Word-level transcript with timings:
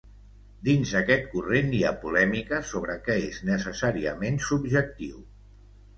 Dins 0.67 0.93
aquest 0.99 1.27
corrent 1.33 1.69
hi 1.79 1.83
ha 1.83 1.91
polèmica 2.05 2.61
sobre 2.71 2.97
què 3.09 3.19
és 3.27 3.39
necessàriament 3.53 4.41
subjectiu. 4.51 5.25